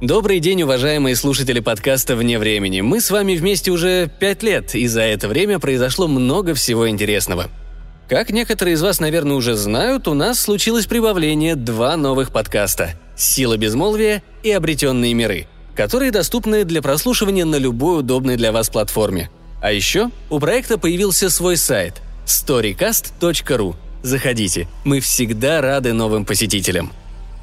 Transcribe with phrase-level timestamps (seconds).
[0.00, 2.80] Добрый день, уважаемые слушатели подкаста «Вне времени».
[2.80, 7.48] Мы с вами вместе уже пять лет, и за это время произошло много всего интересного.
[8.08, 13.56] Как некоторые из вас, наверное, уже знают, у нас случилось прибавление два новых подкаста «Сила
[13.56, 15.46] безмолвия» и «Обретенные миры»,
[15.76, 19.30] которые доступны для прослушивания на любой удобной для вас платформе.
[19.62, 23.76] А еще у проекта появился свой сайт storycast.ru.
[24.02, 26.92] Заходите, мы всегда рады новым посетителям.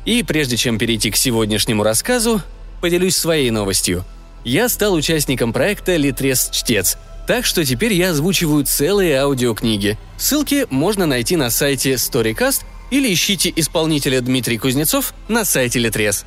[0.05, 2.41] И прежде чем перейти к сегодняшнему рассказу,
[2.81, 4.03] поделюсь своей новостью.
[4.43, 9.97] Я стал участником проекта «Литрес-чтец», так что теперь я озвучиваю целые аудиокниги.
[10.17, 16.25] Ссылки можно найти на сайте StoryCast или ищите исполнителя Дмитрий Кузнецов на сайте Литрес.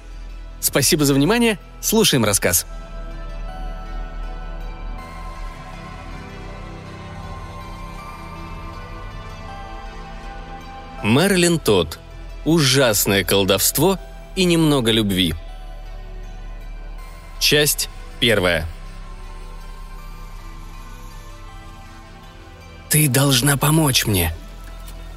[0.60, 2.64] Спасибо за внимание, слушаем рассказ.
[11.02, 11.98] Мэрилин Тодд.
[12.44, 13.98] Ужасное колдовство
[14.36, 15.34] и немного любви.
[17.40, 17.88] Часть
[18.20, 18.66] первая.
[22.90, 24.34] «Ты должна помочь мне!»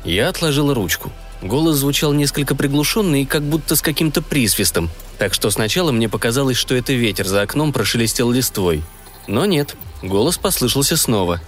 [0.04, 1.12] Я отложила ручку.
[1.42, 4.90] Голос звучал несколько приглушенно и как будто с каким-то присвистом,
[5.20, 8.84] так что сначала мне показалось, что это ветер за окном прошелестел листвой.
[9.28, 11.42] Но нет, голос послышался снова.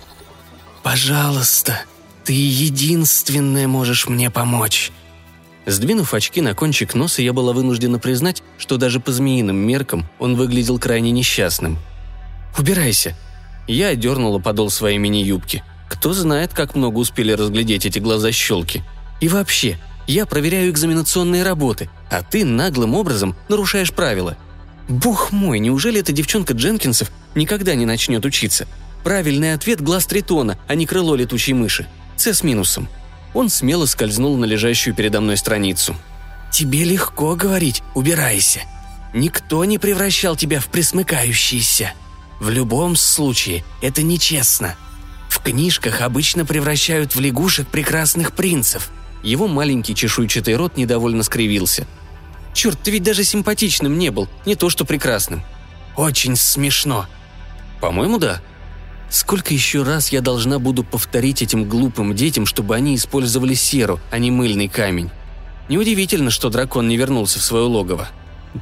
[0.83, 1.81] «Пожалуйста,
[2.23, 4.91] ты единственная можешь мне помочь.
[5.69, 10.35] Сдвинув очки на кончик носа, я была вынуждена признать, что даже по змеиным меркам он
[10.35, 11.77] выглядел крайне несчастным.
[12.57, 13.15] «Убирайся!»
[13.67, 15.63] Я дернула подол своей мини-юбки.
[15.87, 18.81] Кто знает, как много успели разглядеть эти глаза-щелки.
[19.21, 24.37] И вообще, я проверяю экзаменационные работы, а ты наглым образом нарушаешь правила.
[24.87, 28.67] Бог мой, неужели эта девчонка Дженкинсов никогда не начнет учиться?
[29.03, 31.85] Правильный ответ– глаз тритона, а не крыло летучей мыши.
[32.17, 32.89] С с минусом–
[33.33, 35.95] он смело скользнул на лежащую передо мной страницу.
[36.51, 38.61] «Тебе легко говорить, убирайся.
[39.13, 41.93] Никто не превращал тебя в присмыкающийся.
[42.39, 44.75] В любом случае, это нечестно.
[45.29, 48.89] В книжках обычно превращают в лягушек прекрасных принцев».
[49.21, 51.85] Его маленький чешуйчатый рот недовольно скривился.
[52.53, 55.43] «Черт, ты ведь даже симпатичным не был, не то что прекрасным».
[55.95, 57.05] «Очень смешно».
[57.81, 58.41] «По-моему, да»,
[59.09, 64.19] Сколько еще раз я должна буду повторить этим глупым детям, чтобы они использовали серу, а
[64.19, 65.09] не мыльный камень?
[65.67, 68.09] Неудивительно, что дракон не вернулся в свое логово.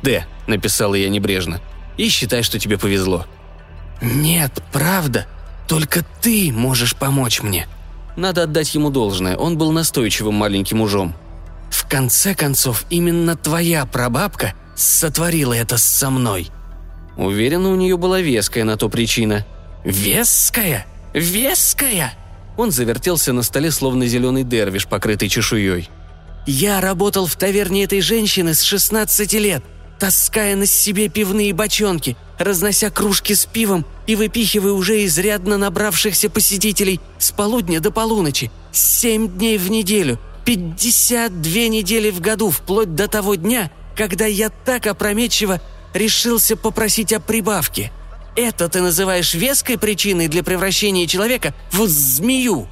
[0.03, 1.61] «Д»,— написала я небрежно.
[1.97, 3.25] «И считай, что тебе повезло».
[4.01, 5.27] «Нет, правда.
[5.67, 7.67] Только ты можешь помочь мне».
[8.15, 11.13] Надо отдать ему должное, он был настойчивым маленьким ужом.
[11.69, 16.49] «В конце концов, именно твоя прабабка сотворила это со мной».
[17.15, 19.45] Уверена, у нее была веская на то причина—
[19.83, 20.85] «Веская!
[21.13, 22.13] Веская!»
[22.57, 25.89] Он завертелся на столе, словно зеленый дервиш, покрытый чешуей.
[26.45, 29.63] «Я работал в таверне этой женщины с 16 лет,
[29.99, 36.99] таская на себе пивные бочонки, разнося кружки с пивом и выпихивая уже изрядно набравшихся посетителей
[37.19, 43.35] с полудня до полуночи, семь дней в неделю, 52 недели в году, вплоть до того
[43.35, 45.61] дня, когда я так опрометчиво
[45.93, 47.91] решился попросить о прибавке.
[48.37, 52.67] Это ты называешь веской причиной для превращения человека в змею?»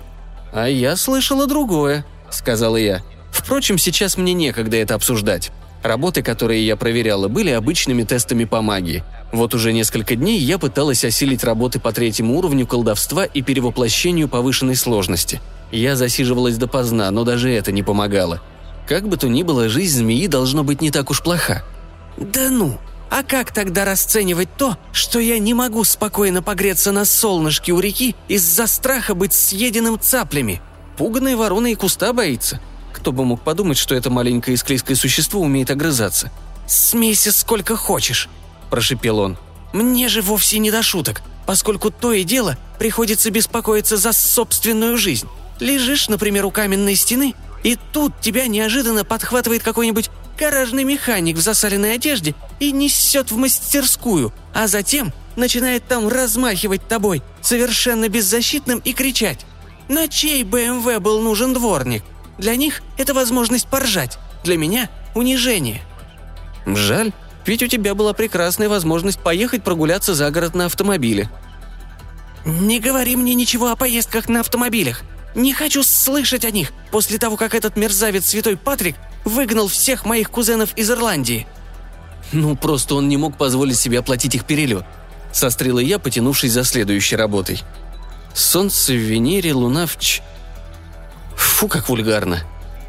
[0.53, 3.01] «А я слышала другое»,— сказала я.
[3.31, 5.51] «Впрочем, сейчас мне некогда это обсуждать.
[5.81, 9.03] Работы, которые я проверяла, были обычными тестами по магии.
[9.33, 14.75] Вот уже несколько дней я пыталась осилить работы по третьему уровню колдовства и перевоплощению повышенной
[14.75, 15.41] сложности.
[15.71, 18.39] Я засиживалась допоздна, но даже это не помогало.
[18.87, 21.63] Как бы то ни было, жизнь змеи должно быть не так уж плоха.
[22.17, 22.79] «Да ну!»
[23.09, 28.15] А как тогда расценивать то, что я не могу спокойно погреться на солнышке у реки
[28.27, 30.61] из-за страха быть съеденным цаплями?
[30.97, 32.59] Пуганая ворона и куста боится.
[32.93, 36.31] Кто бы мог подумать, что это маленькое склизкое существо умеет огрызаться.
[36.67, 38.29] «Смейся сколько хочешь»,–
[38.69, 39.37] прошипел он.
[39.73, 45.27] «Мне же вовсе не до шуток, поскольку то и дело приходится беспокоиться за собственную жизнь.
[45.59, 51.95] Лежишь, например, у каменной стены, и тут тебя неожиданно подхватывает какой-нибудь гаражный механик в засаленной
[51.95, 59.45] одежде и несет в мастерскую, а затем начинает там размахивать тобой, совершенно беззащитным и кричать.
[59.87, 62.03] На чей БМВ был нужен дворник?
[62.37, 65.81] Для них это возможность поржать, для меня– унижение.
[66.65, 67.11] Жаль,
[67.45, 71.29] ведь у тебя была прекрасная возможность поехать прогуляться за город на автомобиле.
[72.45, 75.01] Не говори мне ничего о поездках на автомобилях.
[75.35, 78.95] Не хочу слышать о них после того, как этот мерзавец Святой Патрик
[79.25, 81.45] выгнал всех моих кузенов из Ирландии».
[82.31, 84.85] «Ну, просто он не мог позволить себе оплатить их перелет»,—
[85.31, 87.61] сострила я, потянувшись за следующей работой.
[88.33, 90.21] «Солнце в Венере, луна в Ч...»
[91.35, 92.41] Фу, как вульгарно.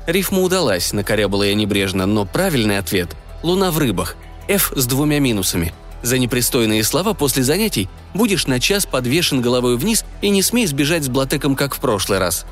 [0.07, 3.11] Рифма удалась, накорябала я небрежно, но правильный ответ—
[3.43, 4.17] луна в рыбах.
[4.49, 5.75] F с двумя минусами.
[6.03, 11.05] За непристойные слова после занятий будешь на час подвешен головой вниз и не смей сбежать
[11.05, 12.47] с блатеком, как в прошлый раз».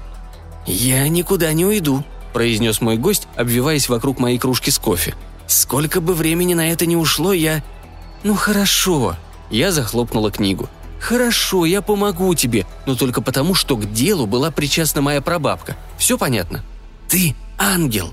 [0.66, 2.04] «Я никуда не уйду»,–
[2.34, 5.14] произнес мой гость, обвиваясь вокруг моей кружки с кофе.
[5.46, 7.62] «Сколько бы времени на это не ушло, я...»
[8.24, 9.16] «Ну хорошо»,–
[9.50, 10.68] я захлопнула книгу.
[10.98, 15.76] «Хорошо, я помогу тебе, но только потому, что к делу была причастна моя прабабка.
[15.96, 16.64] Все понятно?
[17.08, 18.12] Ты ангел!»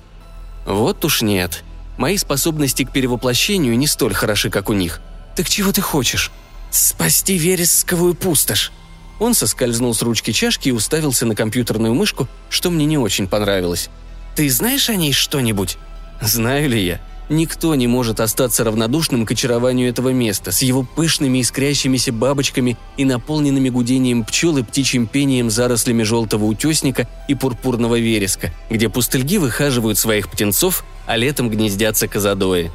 [0.65, 1.63] «Вот уж нет.
[1.97, 5.01] Мои способности к перевоплощению не столь хороши, как у них.
[5.35, 6.31] Так чего ты хочешь?»
[6.69, 8.71] «Спасти вересковую пустошь!»
[9.19, 13.89] Он соскользнул с ручки чашки и уставился на компьютерную мышку, что мне не очень понравилось.
[14.35, 15.77] «Ты знаешь о ней что-нибудь?»
[16.21, 17.01] «Знаю ли я?
[17.29, 23.05] Никто не может остаться равнодушным к очарованию этого места с его пышными искрящимися бабочками и
[23.05, 29.97] наполненными гудением пчел и птичьим пением зарослями желтого утесника и пурпурного вереска, где пустыльги выхаживают
[29.97, 32.69] своих птенцов, а летом гнездятся казадои.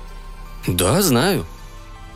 [0.67, 1.47] «Да, знаю».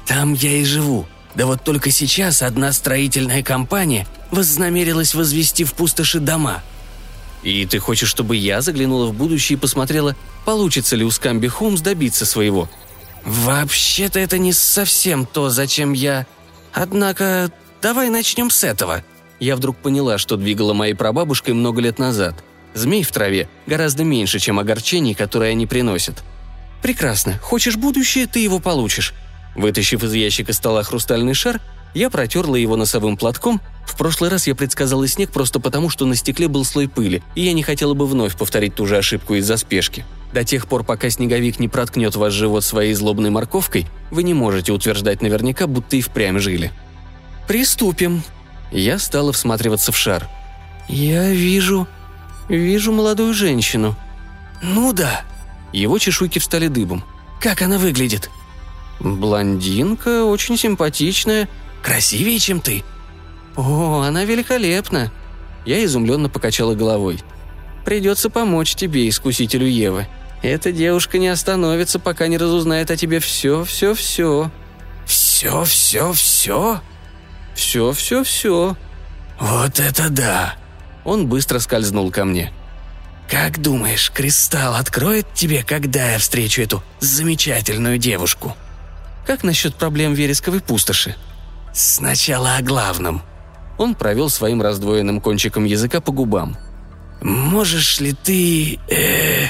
[0.06, 1.06] «Там я и живу.
[1.34, 6.62] Да вот только сейчас одна строительная компания вознамерилась возвести в пустоши дома»,
[7.42, 11.80] и ты хочешь, чтобы я заглянула в будущее и посмотрела, получится ли у Скамби Холмс
[11.80, 12.68] добиться своего?»
[13.24, 16.26] «Вообще-то это не совсем то, зачем я...
[16.72, 17.50] Однако,
[17.82, 19.04] давай начнем с этого».
[19.38, 22.44] Я вдруг поняла, что двигала моей прабабушкой много лет назад.
[22.74, 26.22] Змей в траве гораздо меньше, чем огорчений, которые они приносят.
[26.82, 27.38] «Прекрасно.
[27.38, 29.14] Хочешь будущее, ты его получишь».
[29.56, 31.60] Вытащив из ящика стола хрустальный шар,
[31.94, 33.60] я протерла его носовым платком.
[33.84, 37.42] В прошлый раз я предсказала снег просто потому, что на стекле был слой пыли, и
[37.42, 40.04] я не хотела бы вновь повторить ту же ошибку из-за спешки.
[40.32, 44.72] До тех пор, пока снеговик не проткнет ваш живот своей злобной морковкой, вы не можете
[44.72, 46.70] утверждать наверняка, будто и впрямь жили.
[47.48, 48.22] «Приступим».
[48.70, 50.28] Я стала всматриваться в шар.
[50.88, 51.88] «Я вижу...
[52.48, 53.96] вижу молодую женщину».
[54.62, 55.22] «Ну да».
[55.72, 57.02] Его чешуйки встали дыбом.
[57.40, 58.30] «Как она выглядит?»
[59.00, 61.48] «Блондинка, очень симпатичная,
[61.82, 62.84] Красивее, чем ты».
[63.56, 65.12] «О, она великолепна!»
[65.64, 67.20] Я изумленно покачала головой.
[67.84, 70.06] «Придется помочь тебе, искусителю Евы.
[70.42, 74.50] Эта девушка не остановится, пока не разузнает о тебе все, все, все».
[75.06, 76.80] «Все, все, все?»
[77.54, 78.76] «Все, все, все».
[79.38, 80.54] «Вот это да!»
[81.04, 82.52] Он быстро скользнул ко мне.
[83.28, 88.56] «Как думаешь, Кристалл откроет тебе, когда я встречу эту замечательную девушку?»
[89.26, 91.16] «Как насчет проблем вересковой пустоши?»
[91.72, 93.22] «Сначала о главном».
[93.78, 96.56] Он провел своим раздвоенным кончиком языка по губам.
[97.22, 98.78] «Можешь ли ты...
[98.90, 99.48] Э,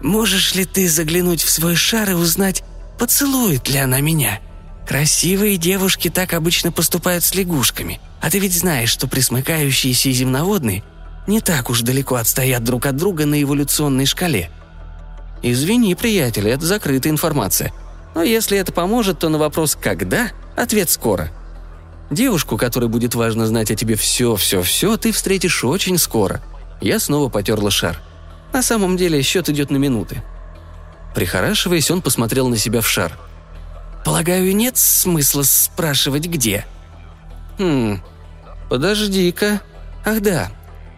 [0.00, 2.62] можешь ли ты заглянуть в свой шар и узнать,
[2.98, 4.40] поцелует ли она меня?
[4.86, 10.82] Красивые девушки так обычно поступают с лягушками, а ты ведь знаешь, что присмыкающиеся земноводные
[11.26, 14.50] не так уж далеко отстоят друг от друга на эволюционной шкале».
[15.42, 17.72] «Извини, приятель, это закрытая информация.
[18.14, 21.30] Но если это поможет, то на вопрос «когда?» ответ скоро–
[22.10, 26.40] Девушку, которой будет важно знать о тебе все-все-все, ты встретишь очень скоро.
[26.80, 28.00] Я снова потерла шар.
[28.52, 30.22] На самом деле счет идет на минуты.
[31.14, 33.18] Прихорашиваясь, он посмотрел на себя в шар.
[34.04, 36.64] «Полагаю, нет смысла спрашивать, где?»
[37.58, 38.00] «Хм,
[38.70, 39.60] подожди-ка.
[40.04, 40.50] Ах да».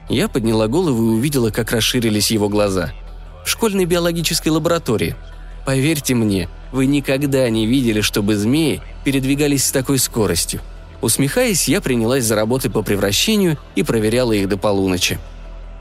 [0.08, 2.92] Я подняла голову и увидела, как расширились его глаза.
[3.44, 5.16] В школьной биологической лаборатории.
[5.64, 10.61] Поверьте мне, вы никогда не видели, чтобы змеи передвигались с такой скоростью.
[11.00, 15.19] Усмехаясь, я принялась за работы по превращению и проверяла их до полуночи.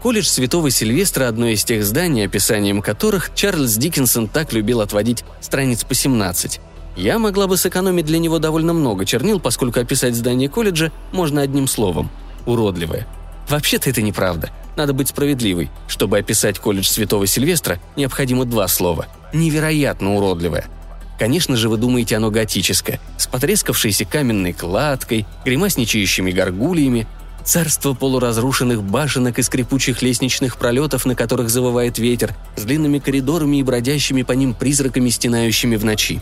[0.02, 5.84] Колледж Святого Сильвестра– одно из тех зданий, описанием которых Чарльз Диккенсон так любил отводить страниц
[5.84, 6.62] по 17.
[6.96, 11.68] Я могла бы сэкономить для него довольно много чернил, поскольку описать здание колледжа можно одним
[11.68, 12.10] словом–
[12.46, 13.08] уродливое.
[13.50, 14.52] Вообще-то это неправда.
[14.78, 15.70] Надо быть справедливой.
[15.90, 20.66] Чтобы описать колледж Святого Сильвестра, необходимо два слова– невероятно уродливое–
[21.20, 27.08] Конечно же, вы думаете, оно готическое, с потрескавшейся каменной кладкой, гримасничающими горгульями,
[27.44, 33.64] царство полуразрушенных башенок и скрипучих лестничных пролетов, на которых завывает ветер, с длинными коридорами и
[33.64, 36.22] бродящими по ним призраками, стенающими в ночи.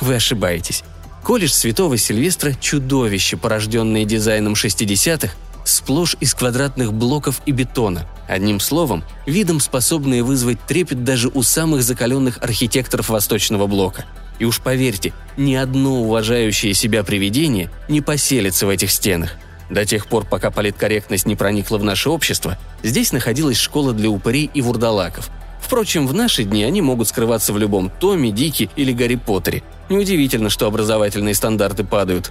[0.00, 0.82] Вы ошибаетесь.
[1.22, 5.32] Колледж Святого Сильвестра– чудовище, порожденное дизайном 60-х,
[5.64, 8.08] сплошь из квадратных блоков и бетона.
[8.28, 14.06] Одним словом, видом, способные вызвать трепет даже у самых закаленных архитекторов Восточного блока–
[14.38, 19.34] и уж поверьте, ни одно уважающее себя привидение не поселится в этих стенах.
[19.70, 24.50] До тех пор, пока политкорректность не проникла в наше общество, здесь находилась школа для упырей
[24.52, 25.30] и вурдалаков.
[25.60, 29.62] Впрочем, в наши дни они могут скрываться в любом Томе, Дике или Гарри Поттере.
[29.88, 32.30] Неудивительно, что образовательные стандарты падают.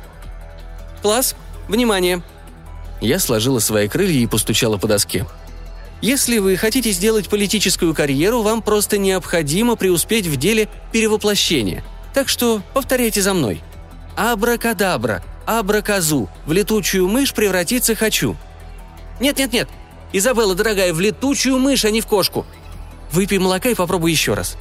[1.01, 1.36] «Класс,
[1.67, 2.22] внимание!»
[3.01, 5.25] Я сложила свои крылья и постучала по доске.
[6.03, 11.81] Если вы хотите сделать политическую карьеру, вам просто необходимо преуспеть в деле перевоплощения.
[12.13, 13.62] Так что повторяйте за мной.
[14.15, 18.36] Абракадабра, абраказу, в летучую мышь превратиться хочу.
[19.20, 19.67] Нет-нет-нет,
[20.13, 22.46] Изабелла, дорогая, в летучую мышь, а не в кошку.
[23.12, 24.58] Выпей молока и попробуй еще раз.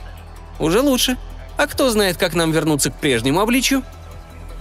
[0.59, 1.19] Уже лучше.
[1.59, 3.83] А кто знает, как нам вернуться к прежнему обличию?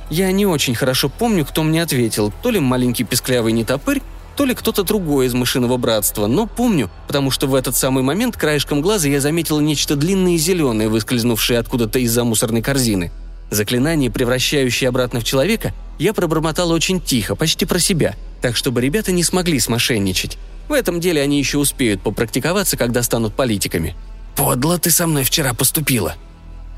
[0.09, 4.01] Я не очень хорошо помню, кто мне ответил, то ли маленький песклявый нетопырь,
[4.41, 8.35] то ли кто-то другой из мышиного братства, но помню, потому что в этот самый момент
[8.35, 13.11] краешком глаза я заметил нечто длинное и зеленое, выскользнувшее откуда-то из-за мусорной корзины.
[13.51, 19.11] Заклинание, превращающее обратно в человека, я пробормотал очень тихо, почти про себя, так чтобы ребята
[19.11, 20.39] не смогли смошенничать.
[20.67, 23.95] В этом деле они еще успеют попрактиковаться, когда станут политиками.
[24.35, 26.15] «Подло ты со мной вчера поступила».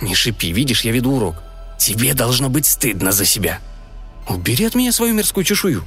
[0.01, 1.35] «Не шипи, видишь, я веду урок».
[1.79, 3.61] «Тебе должно быть стыдно за себя».
[4.27, 5.85] «Убери от меня свою мерзкую чешую».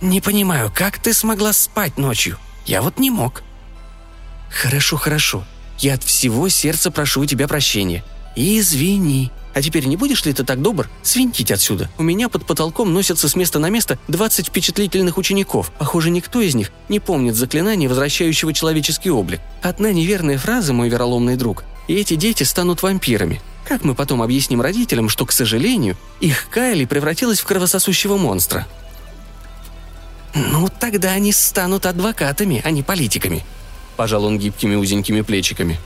[0.00, 2.38] «Не понимаю, как ты смогла спать ночью?
[2.66, 3.42] Я вот не мог».
[4.50, 5.44] «Хорошо, хорошо.
[5.78, 8.04] Я от всего сердца прошу у тебя прощения.
[8.36, 9.30] Извини.
[9.54, 11.88] А теперь не будешь ли ты так добр свинтить отсюда?
[11.96, 15.72] У меня под потолком носятся с места на место 20 впечатлительных учеников.
[15.78, 19.40] Похоже, никто из них не помнит заклинания, возвращающего человеческий облик.
[19.62, 23.40] Одна неверная фраза, мой вероломный друг, и эти дети станут вампирами.
[23.66, 28.66] Как мы потом объясним родителям, что, к сожалению, их Кайли превратилась в кровососущего монстра?»
[30.36, 33.42] «Ну, тогда они станут адвокатами, а не политиками»,–
[33.96, 35.78] пожал он гибкими узенькими плечиками.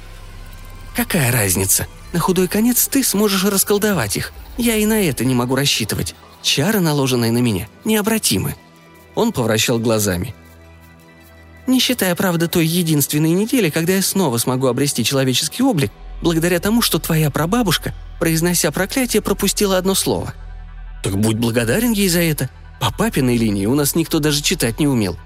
[0.97, 1.87] «Какая разница?
[2.13, 4.33] На худой конец ты сможешь расколдовать их.
[4.59, 6.17] Я и на это не могу рассчитывать.
[6.43, 8.57] Чары, наложенные на меня, необратимы».
[9.15, 10.35] Он повращал глазами.
[11.69, 15.93] «Не считая, правда, той единственной недели, когда я снова смогу обрести человеческий облик,
[16.23, 20.35] благодаря тому, что твоя прабабушка, произнося проклятие, пропустила одно слово».
[21.05, 22.51] «Так будь благодарен ей за это.
[22.81, 25.17] По папиной линии у нас никто даже читать не умел»,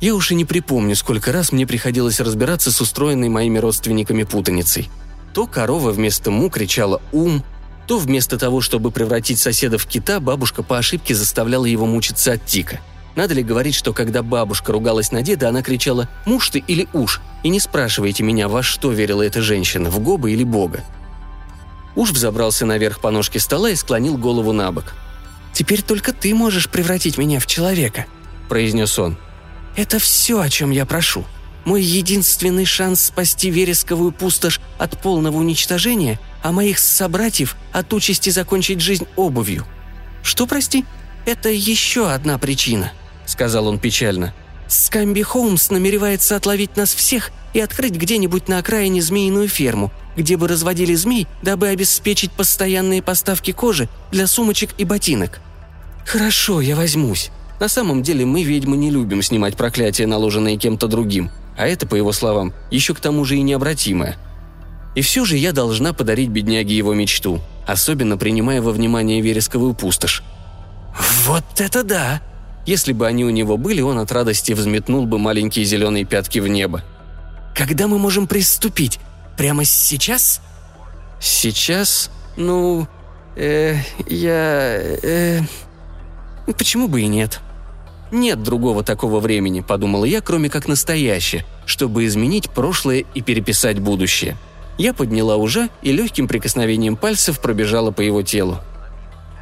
[0.00, 4.88] я уж и не припомню, сколько раз мне приходилось разбираться с устроенной моими родственниками путаницей.
[5.34, 7.44] То корова вместо «му» кричала «ум»,
[7.86, 12.46] то вместо того, чтобы превратить соседа в кита, бабушка по ошибке заставляла его мучиться от
[12.46, 12.80] тика.
[13.14, 17.20] Надо ли говорить, что когда бабушка ругалась на деда, она кричала «муж ты или уж?»
[17.42, 20.82] И не спрашивайте меня, во что верила эта женщина, в Гоба или Бога.
[21.94, 24.94] Уж взобрался наверх по ножке стола и склонил голову на бок.
[25.52, 28.06] «Теперь только ты можешь превратить меня в человека»,–
[28.48, 29.18] произнес он–
[29.76, 31.24] это все, о чем я прошу.
[31.64, 38.80] Мой единственный шанс спасти вересковую пустошь от полного уничтожения, а моих собратьев от участи закончить
[38.80, 39.66] жизнь обувью.
[40.22, 40.84] Что, прости?
[41.26, 42.92] Это еще одна причина,
[43.26, 44.34] сказал он печально.
[44.68, 50.48] Скамби Холмс намеревается отловить нас всех и открыть где-нибудь на окраине змеиную ферму, где бы
[50.48, 55.40] разводили змей, дабы обеспечить постоянные поставки кожи для сумочек и ботинок.
[56.06, 57.30] Хорошо, я возьмусь.
[57.60, 61.94] На самом деле мы, ведьмы, не любим снимать проклятия, наложенные кем-то другим, а это, по
[61.94, 64.16] его словам, еще к тому же и необратимое.
[64.94, 70.22] И все же я должна подарить бедняге его мечту, особенно принимая во внимание вересковую пустошь.
[71.24, 72.20] «Вот это да!»
[72.66, 76.48] Если бы они у него были, он от радости взметнул бы маленькие зеленые пятки в
[76.48, 76.82] небо.
[77.54, 78.98] «Когда мы можем приступить?
[79.36, 80.40] Прямо сейчас?»
[81.20, 82.10] «Сейчас?
[82.36, 82.88] Ну...
[83.36, 83.76] Э,
[84.06, 84.80] я...
[85.02, 85.40] Э,
[86.56, 87.40] почему бы и нет?»
[88.10, 94.36] Нет другого такого времени, подумала я, кроме как настоящее, чтобы изменить прошлое и переписать будущее.
[94.78, 98.58] Я подняла уже и легким прикосновением пальцев пробежала по его телу.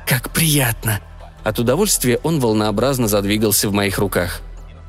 [0.07, 1.01] «Как приятно!»
[1.45, 4.43] От удовольствия он волнообразно задвигался в моих руках.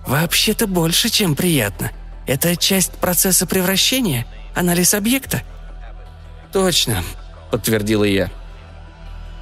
[0.05, 1.91] «Вообще-то больше, чем приятно.
[2.29, 4.27] Это часть процесса превращения?
[4.53, 5.41] Анализ объекта?»
[6.53, 7.03] «Точно»,—
[7.51, 8.29] подтвердила я.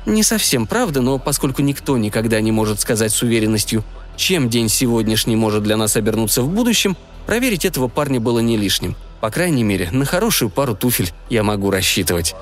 [0.05, 3.83] Не совсем правда, но поскольку никто никогда не может сказать с уверенностью,
[4.15, 8.95] чем день сегодняшний может для нас обернуться в будущем, проверить этого парня было не лишним.
[9.19, 12.35] По крайней мере, на хорошую пару туфель я могу рассчитывать.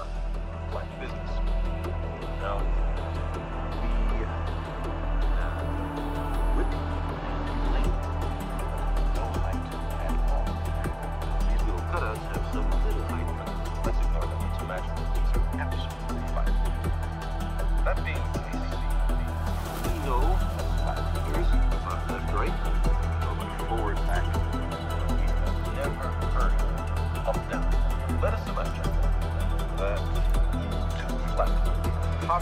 [32.36, 32.42] a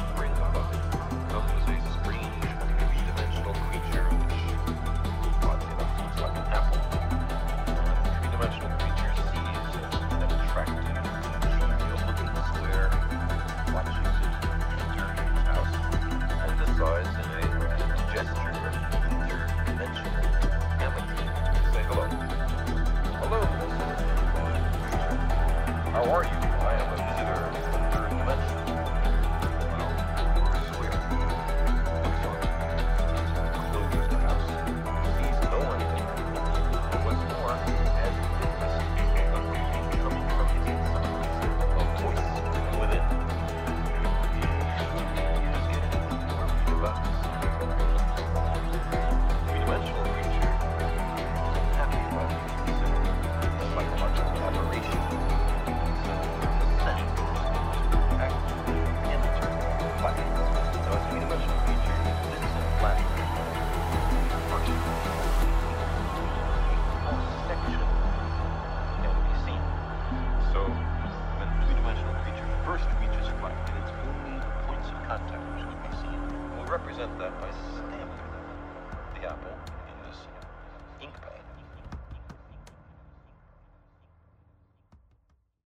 [2.02, 2.26] strange
[2.82, 4.10] three-dimensional creature
[5.62, 5.78] it
[6.20, 6.82] like an apple.
[7.70, 7.86] The
[8.18, 9.70] three-dimensional creature sees
[10.18, 10.98] an attractive
[12.10, 12.90] looking square,
[13.70, 14.10] it
[16.42, 17.46] and decides in a
[18.10, 18.74] gesture of
[19.14, 20.26] interdimensional
[20.82, 22.06] amity to say hello.
[23.22, 23.42] Hello,
[25.92, 26.30] How are you?
[26.34, 27.33] I am a visitor.